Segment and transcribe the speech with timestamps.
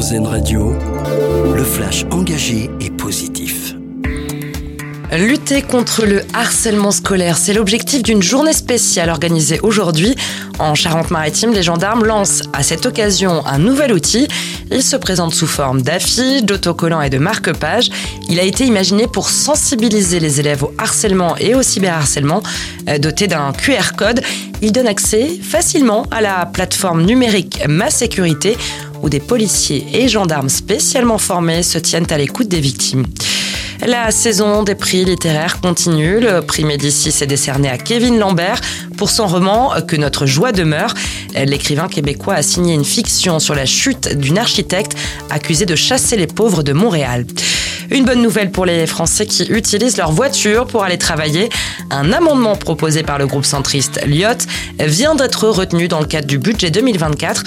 [0.00, 0.72] Radio,
[1.54, 3.74] le flash engagé et positif.
[5.12, 10.14] Lutter contre le harcèlement scolaire, c'est l'objectif d'une journée spéciale organisée aujourd'hui.
[10.58, 14.26] En Charente-Maritime, les gendarmes lancent à cette occasion un nouvel outil.
[14.70, 17.90] Il se présente sous forme d'affiches, d'autocollants et de marque-pages.
[18.30, 22.42] Il a été imaginé pour sensibiliser les élèves au harcèlement et au cyberharcèlement.
[22.88, 24.22] Euh, doté d'un QR code,
[24.62, 28.56] il donne accès facilement à la plateforme numérique Ma Sécurité
[29.02, 33.06] où des policiers et gendarmes spécialement formés se tiennent à l'écoute des victimes.
[33.86, 36.20] La saison des prix littéraires continue.
[36.20, 38.60] Le prix Médicis est décerné à Kevin Lambert
[38.98, 40.92] pour son roman Que notre joie demeure.
[41.34, 44.96] L'écrivain québécois a signé une fiction sur la chute d'une architecte
[45.30, 47.24] accusée de chasser les pauvres de Montréal.
[47.90, 51.48] Une bonne nouvelle pour les Français qui utilisent leur voiture pour aller travailler.
[51.90, 54.46] Un amendement proposé par le groupe centriste Lyot
[54.78, 57.42] vient d'être retenu dans le cadre du budget 2024.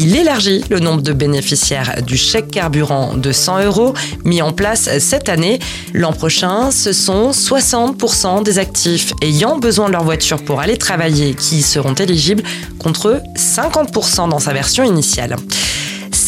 [0.00, 4.88] Il élargit le nombre de bénéficiaires du chèque carburant de 100 euros mis en place
[5.00, 5.58] cette année.
[5.92, 11.34] L'an prochain, ce sont 60% des actifs ayant besoin de leur voiture pour aller travailler
[11.34, 12.44] qui seront éligibles
[12.78, 15.34] contre 50% dans sa version initiale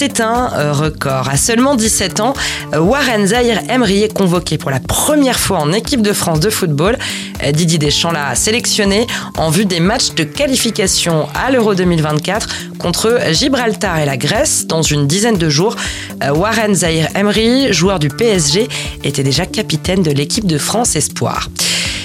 [0.00, 1.28] c'est un euh, record.
[1.28, 2.32] À seulement 17 ans,
[2.72, 6.96] Warren Zahir Emery est convoqué pour la première fois en équipe de France de football.
[7.42, 9.06] Euh, Didier Deschamps l'a sélectionné
[9.36, 14.80] en vue des matchs de qualification à l'Euro 2024 contre Gibraltar et la Grèce dans
[14.80, 15.76] une dizaine de jours.
[16.24, 18.68] Euh, Warren Zahir Emery, joueur du PSG,
[19.04, 21.50] était déjà capitaine de l'équipe de France Espoir.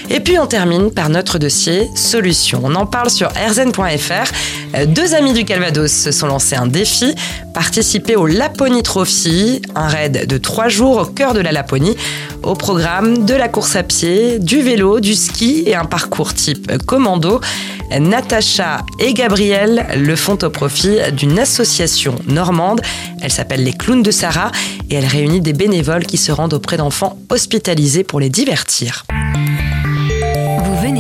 [0.10, 2.62] Et puis on termine par notre dossier solution.
[2.64, 4.32] On en parle sur rzn.fr.
[4.76, 7.16] Euh, deux amis du Calvados se sont lancés un défi,
[7.54, 11.98] participer au Laponie Trophy, un raid de trois jours au cœur de la Laponie.
[12.44, 16.78] Au programme de la course à pied, du vélo, du ski et un parcours type
[16.86, 17.42] commando.
[18.00, 22.82] Natacha et Gabriel le font au profit d'une association normande.
[23.22, 24.52] Elle s'appelle les Clowns de Sarah
[24.90, 29.06] et elle réunit des bénévoles qui se rendent auprès d'enfants hospitalisés pour les divertir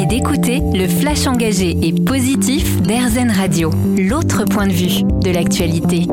[0.07, 6.07] d'écouter le flash engagé et positif d'Airzen Radio, l'autre point de vue de l'actualité.